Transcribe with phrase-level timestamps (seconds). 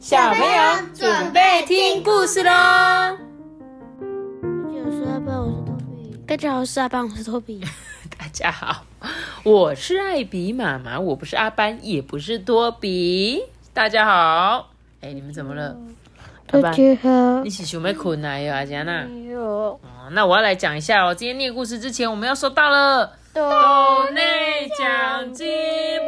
[0.00, 0.48] 小朋友
[0.94, 2.50] 准备听故事喽！
[4.82, 6.16] 我是阿班，我是托比。
[6.26, 7.60] 大家好，我是阿班，我是托比。
[8.18, 8.82] 大家好，
[9.44, 13.42] 我是艾比妈妈，我不是阿班，也不是托比。
[13.74, 14.70] 大家好，
[15.02, 15.76] 哎，你们怎么了？
[16.46, 19.04] 大家好你，是想要困来哟，阿佳娜？
[19.28, 19.78] 有哦，
[20.12, 21.14] 那我要来讲一下哦。
[21.14, 25.46] 今天念故事之前，我们要收到了豆内奖金，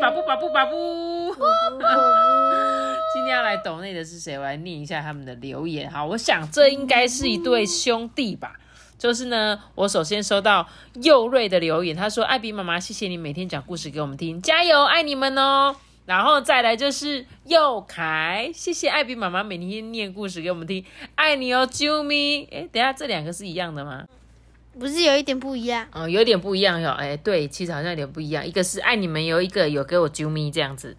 [0.01, 1.33] 巴布巴布巴布。
[3.15, 4.37] 今天要来抖内的是谁？
[4.37, 5.89] 我来念一下他们的留言。
[5.89, 8.55] 好，我想这应该是一对兄弟吧。
[8.99, 10.67] 就是呢，我首先收到
[11.03, 15.77] 佑瑞的留言，他说：“艾比妈妈，谢谢你每天讲故事给我们听，加油，爱你们哦。”
[16.07, 20.85] 然后再来就是佑凯，谢谢艾比妈妈每天念故事给我们听，
[21.15, 22.49] 爱你哦，啾咪。
[22.51, 24.05] 哎，等下这两个是一样的吗？
[24.79, 25.87] 不是有一点不一样？
[25.93, 26.91] 哦，有点不一样哟。
[26.93, 28.47] 哎，对，其实好像有点不一样。
[28.47, 30.97] 一个是爱你们，有一个有给我啾咪这样子，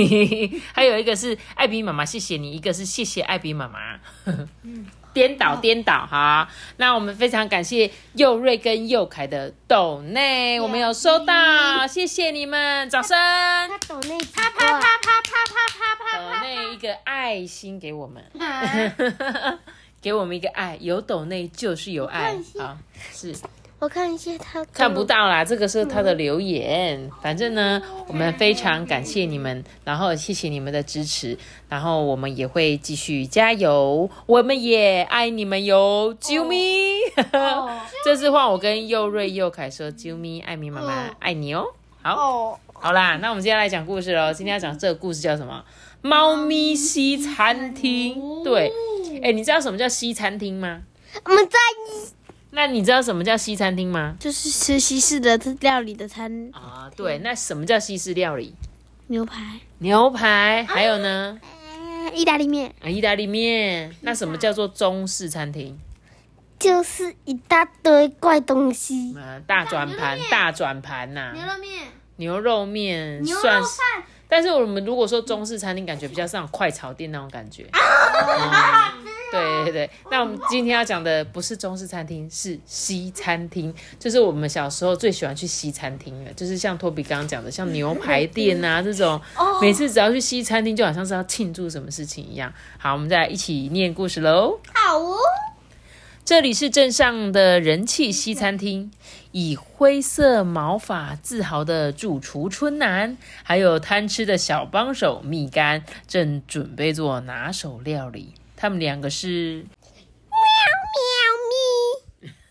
[0.72, 3.98] 还有一个是艾比妈妈，谢谢你，一个是谢谢艾比妈妈。
[5.16, 13.16] 颠倒颠倒哈，那我们非常感谢佑瑞跟佑凯的抖内，我们有收到，谢谢你们，掌声！
[13.16, 18.22] 他抖那啪啪啪啪啪啪抖内一个爱心给我们，
[20.06, 22.78] 给我们一个爱，有抖内就是有爱看一下好，
[23.12, 23.34] 是。
[23.80, 27.10] 我看一下他看不到啦，这个是他的留言。
[27.20, 31.36] 反正呢，我们非常感谢你们，然后谢谢你们的支持，
[31.68, 37.00] 然后我们也会继续加油，我们也爱你们哟，啾咪！
[38.04, 41.66] 这次换我跟佑瑞、佑凯说，啾咪，艾米妈妈爱你哦。
[42.00, 44.32] 好，哦，好啦，那我们接下来讲故事喽。
[44.32, 45.64] 今天要讲这个故事叫什么？
[46.06, 48.42] 猫咪西餐厅。
[48.44, 48.72] 对，
[49.22, 50.82] 哎，你知道什么叫西餐厅吗？
[51.24, 51.58] 我们在
[52.50, 54.14] 那你知道什么叫西餐厅吗？
[54.20, 58.54] 就是吃西式的料理的餐啊，对，那什么叫西式料理？
[59.08, 63.94] 牛排，牛排，还有呢，嗯，意大利面啊，意大利面。
[64.02, 65.76] 那什么叫做中式餐厅？
[66.58, 69.14] 就是一大堆怪东西。
[69.18, 73.80] 啊，大转盘，大转盘呐、牛肉面、牛肉面算是。
[74.28, 77.66] 但是我们如果说中式餐厅，感觉比较像快炒店那种感觉。
[77.72, 89.20] 嗯对对对，那我们今天要讲的不是中式餐厅，是西餐厅，就是我们小时候最喜欢去西餐厅的，就是像托比刚刚讲的，像牛排店啊这种，
[89.60, 92.52] 每次只要去西餐厅，就好像是要庆祝什么事情一样。
[92.78, 94.60] 好，我们再来一起念故事喽。
[94.72, 95.16] 好哦，
[96.26, 98.90] 这里是镇上的人气西餐厅，
[99.30, 108.34] 以灰色毛发自豪的主厨春楠，还有贪吃的小帮手蜜柑，正准备做拿手料理。
[108.56, 109.64] 他们两个是，
[110.32, 110.40] 喵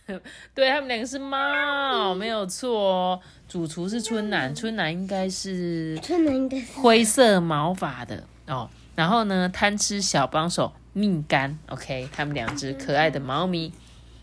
[0.07, 0.21] 喵咪
[0.55, 3.19] 对他们两个是猫，没有错哦。
[3.49, 8.69] 主厨是春楠，春楠应该是，春楠应该是灰色毛发的哦。
[8.95, 13.73] 然后呢，贪吃小帮手蜜柑，OK，他们两只可爱的猫咪。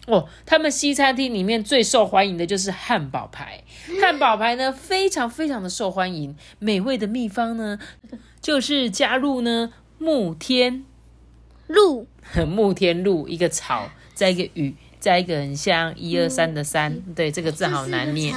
[0.07, 3.63] 哦，他们西餐厅里面最受欢迎的就是汉堡排，
[4.01, 6.35] 汉堡排呢非常非常的受欢迎。
[6.59, 7.79] 美味的秘方呢，
[8.41, 10.85] 就是加入呢木天。
[11.69, 12.07] 露，
[12.49, 18.35] 木天露一个草，再一个雨，再一个很像一二三的三，对，这个字好难念。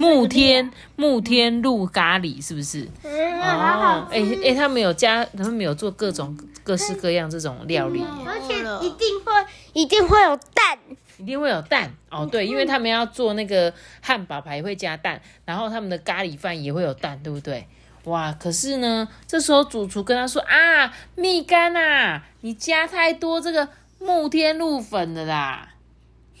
[0.00, 2.88] 木天慕天露咖喱是不是？
[3.04, 8.54] 哦，哎哎，他们有加，他们有做各种各式各样这种料理，而且
[8.86, 9.32] 一定会
[9.72, 10.78] 一定会有蛋，
[11.18, 12.26] 一定会有蛋哦。
[12.26, 13.72] 对，因为他们要做那个
[14.02, 17.66] 汉堡排会加蛋，然后他们的咖喱饭也会有蛋，对不对？
[18.04, 18.32] 哇！
[18.32, 23.68] 可是呢，这时候主厨跟他说啊，蜜柑啊，你加太多这个
[23.98, 25.68] 慕天露粉了啦。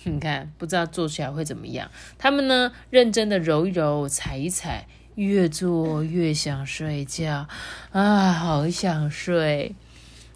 [0.04, 1.90] 你看，不知道做起来会怎么样。
[2.16, 4.86] 他们呢，认真的揉一揉，踩一踩，
[5.16, 7.46] 越做越想睡觉
[7.92, 9.74] 啊，好想睡。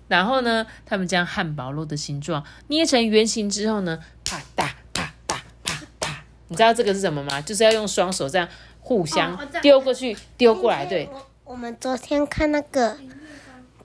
[0.08, 6.10] 然后呢，他们将汉堡肉的形状捏成圆形之后呢，啪嗒啪嗒啪嗒，
[6.48, 7.40] 你知道这个是什么吗？
[7.40, 8.46] 就是要用双手这样
[8.80, 11.08] 互相丢过去、丢过来，对。
[11.10, 12.98] 我我们昨天看那个，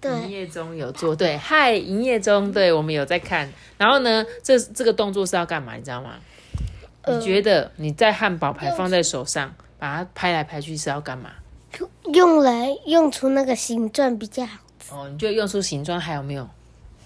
[0.08, 3.52] 营，业中有做，对，嗨，营业中，对我们有在看。
[3.78, 5.76] 然后呢，这这个动作是要干嘛？
[5.76, 6.16] 你知道吗？
[7.08, 11.32] 你觉得你在汉堡排放在手上，把它拍来拍去是要干嘛？
[12.14, 14.60] 用来用出那个形状比较好，
[14.92, 16.50] 哦，你就用出形状，还有没有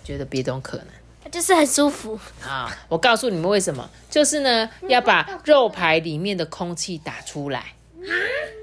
[0.04, 0.88] 觉得别种可能？
[1.32, 2.20] 就是很舒服。
[2.44, 7.74] 啊，我告诉你们为什么，就是呢，要把肉排里面的空气打出来。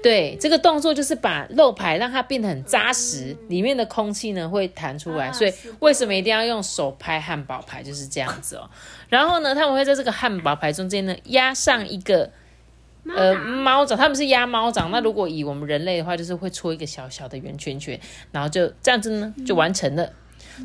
[0.03, 5.31] 对，这个动作就是把肉排让它变得很扎实，里面的空气呢会弹出来。
[5.31, 8.69] 所以为什么一定要用手拍汉堡排，就是这样子哦。
[9.07, 12.29] 然后呢，他们会在这个汉堡排中间呢压上一个
[13.15, 14.91] 呃猫掌，他们是压猫掌。
[14.91, 17.99] 那如果以我们人类的话，就是会戳一个小小的圆圈圈，
[18.31, 20.11] 然后就这样子呢就完成了。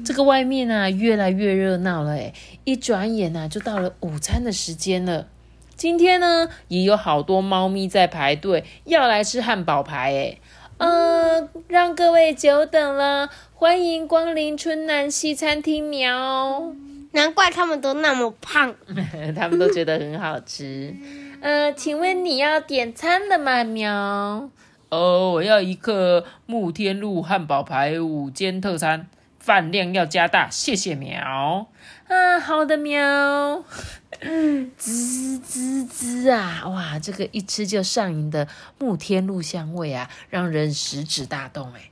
[0.05, 2.33] 这个外面啊越来越热闹了，哎，
[2.65, 5.29] 一转眼呢就到了午餐的时间了。
[5.77, 10.41] 今天呢也有好多猫咪在排队要来吃汉堡排，诶，
[10.79, 16.73] 呃，让各位久等了，欢迎光临春南西餐厅喵。
[17.13, 18.75] 难怪他们都那么胖，
[19.37, 20.93] 他们都觉得很好吃。
[21.41, 24.51] 呃，请问你要点餐了吗，喵？
[24.89, 29.07] 哦，我要一个慕天路汉堡排五间特餐，
[29.45, 31.67] 饭量要加大，谢谢喵。
[32.09, 33.63] 啊，好的喵。
[34.79, 38.49] 滋滋滋啊，哇，这个一吃就上瘾的
[38.79, 41.91] 慕天露香味啊，让人食指大动哎。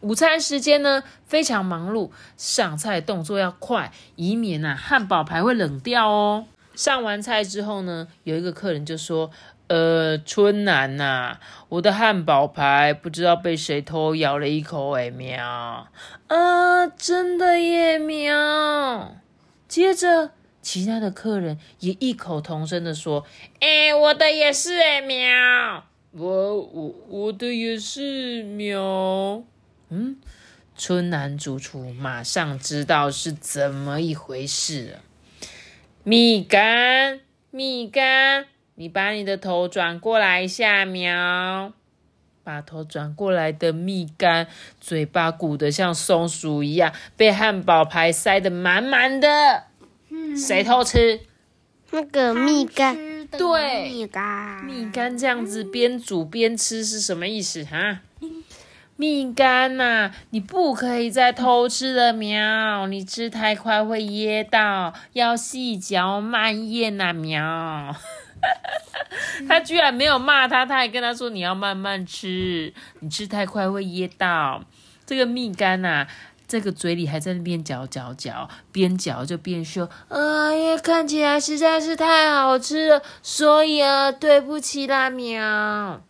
[0.00, 6.46] 午餐时间呢，非常忙碌，上菜动作要快，以免呐汉堡排会冷掉哦。
[6.74, 9.30] 上完菜之后呢，有一个客人就说
[9.68, 11.38] ：“呃，春楠呐，
[11.68, 15.88] 我的汉堡排不知道被谁偷咬了一口，哎喵！
[16.28, 19.14] 啊，真的耶喵！”
[19.68, 20.30] 接着，
[20.62, 23.26] 其他的客人也异口同声的说
[23.60, 25.84] ：“哎，我的也是哎喵！
[26.12, 29.42] 我我我的也是喵！”
[29.90, 30.16] 嗯，
[30.76, 34.98] 春楠主厨马上知道是怎么一回事了。
[36.04, 37.20] 蜜柑，
[37.50, 38.46] 蜜柑，
[38.80, 41.72] 你把你的头转过来一下，喵！
[42.44, 44.46] 把头转过来的蜜柑，
[44.80, 49.64] 嘴巴鼓得像松鼠一样，被汉堡排塞得满满的。
[50.36, 51.18] 谁偷吃？
[51.90, 57.64] 那个蜜柑，对，蜜柑，蜜柑这样子边煮边吃是什么意思？
[57.64, 57.98] 哈？
[58.94, 62.86] 蜜柑呐，你不可以再偷吃了，喵！
[62.86, 67.96] 你吃太快会噎到，要细嚼慢咽呐，喵！
[69.48, 74.62] 他居然没有骂他，他还跟他说你要慢慢吃，你吃太快会噎到。
[75.06, 76.06] 这个蜜柑呐，
[76.46, 86.02] 这个嘴里还在那边嚼嚼嚼，边嚼就边说：“哎呀，看起来实在是太好吃了，所以啊，对不起啦，喵。”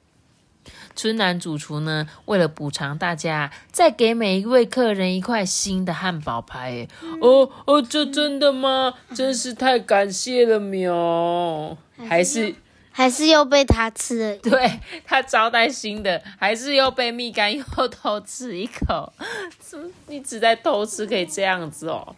[0.97, 6.89] 春楠主厨呢，为了补偿大家，再给每一位客人一块新的汉堡排。
[7.21, 8.95] 哦哦，这真的吗？
[9.15, 11.79] 真是太感谢了，喵！
[12.07, 12.55] 还是
[12.91, 14.37] 还是又被他吃了。
[14.39, 19.13] 对他招待新的，还是又被蜜柑又偷吃一口。
[19.61, 22.17] 怎么你只在偷吃可以这样子哦？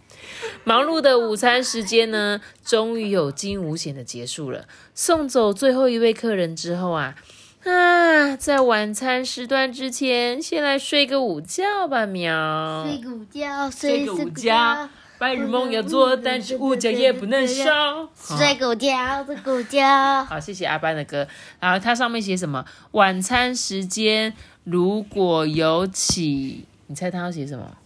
[0.64, 4.66] 忙碌的午餐时间呢，终于有惊无险的结束了。
[4.94, 7.14] 送走最后一位客人之后啊。
[7.62, 12.86] 啊，在晚餐时段之前，先来睡个午觉吧，喵。
[12.88, 14.88] 睡个午觉，睡个午觉。
[15.20, 18.08] 白日梦要做，但是午觉也不能少。
[18.14, 20.24] 睡个午觉，睡个午觉。
[20.24, 21.28] 好，谢谢阿班的歌。
[21.60, 22.64] 然后它上面写什么？
[22.92, 24.32] 晚餐时间
[24.64, 27.76] 如果有起，你猜他要写什么？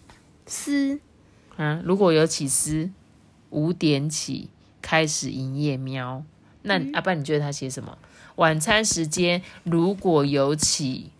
[0.47, 1.01] 司。
[1.57, 2.89] 啊，如果有起司，
[3.51, 4.49] 五点起
[4.81, 6.23] 开始营业，喵。
[6.63, 7.99] 那阿班，你觉得他写什么？
[8.37, 11.11] 晚餐时间如果有起，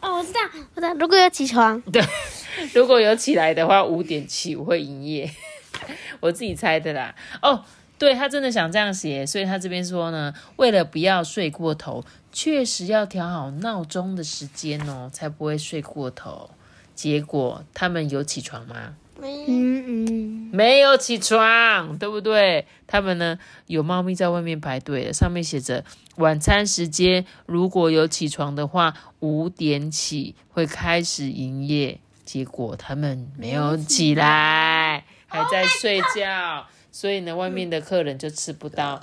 [0.00, 0.40] 哦，我知道，
[0.74, 2.02] 我知道，如果有起床，对，
[2.74, 5.30] 如果有起来的话，五点起我会营业，
[6.20, 7.14] 我自己猜的啦。
[7.42, 7.64] 哦，
[7.98, 16.50] 对他真的想这样写，所以他这边说呢，为了不要睡过头，确实要调好闹钟的时间哦，才不会睡过头。
[16.94, 18.94] 结果他们有起床吗？
[19.22, 22.66] 嗯嗯，没有起床，对不对？
[22.86, 25.84] 他们呢有猫咪在外面排队，上面写着
[26.16, 31.98] 晚餐时间，如果有起床的话，五点起会开始营业。
[32.26, 39.00] 结果他们没有起来，还在睡觉，所以呢，外面的客人就吃不到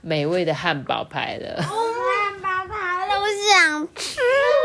[0.00, 1.62] 美味的汉堡排了。
[1.62, 4.18] 汉堡排了我想吃。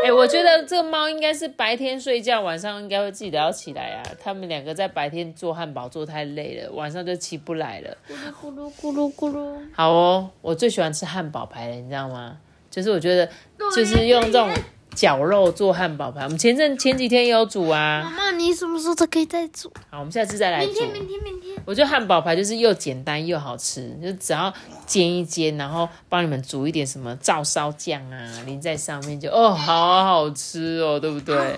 [0.06, 4.02] 哎，我觉得这个猫应该是白天睡觉，晚上应该会记得要起来啊。
[4.18, 7.94] 他们两个在白天做汉堡做太累了，晚上就起不来了。
[8.08, 9.58] 咕噜咕噜咕噜咕噜。
[9.74, 12.38] 好哦，我最喜欢吃汉堡排了，你知道吗？
[12.70, 13.30] 就是我觉得，
[13.76, 14.50] 就是用这种。
[14.94, 18.02] 绞肉做汉堡排，我们前阵前几天有煮啊。
[18.04, 19.72] 妈妈，你什么时候才可以再煮？
[19.90, 20.72] 好，我们下次再来煮。
[20.72, 21.56] 明天，明天，明天。
[21.64, 24.52] 我觉得汉堡排就是又简单又好吃，就只要
[24.86, 31.56] 煎一煎，然后帮你们煮一点什么照烧酱啊，淋在上面就哦，好好吃哦，对不对？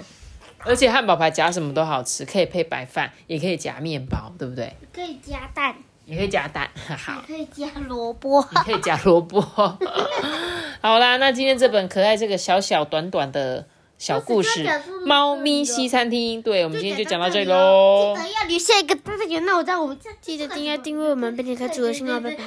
[0.65, 4.77] 而且汉堡排夹什么都好吃，可以配白饭，也可以夹面包，对不对？
[4.93, 5.75] 可以加蛋。
[6.13, 7.23] 也可以加蛋， 好。
[7.27, 8.47] 可以加萝卜。
[8.51, 9.41] 你可以加萝卜。
[10.81, 13.65] 好啦，那今天这本可爱这个小小短短的
[13.97, 14.65] 小故事
[15.07, 18.15] 《猫咪西餐厅》，对我们今天就讲到这里喽。
[18.17, 22.45] 记得要留下一个大大家有那我在我们记得订阅订阅我们，并且开主的信号，拜拜。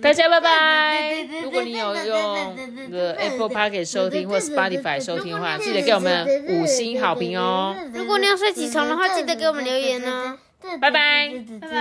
[0.00, 1.28] 大家拜拜！
[1.42, 7.74] 如果你有用那个 Apple Park 收听或 Spotify 收听的话，记得给我们五星好评哦。
[7.92, 10.38] 如果你要睡起床的话，记得给我们留言哦。
[10.80, 10.90] 拜拜。
[10.90, 10.90] 拜
[11.60, 11.68] 拜。